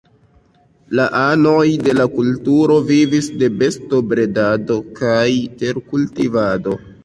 [0.99, 5.23] La anoj de la kulturo vivis de bestobredado kaj
[5.65, 6.79] terkultivado.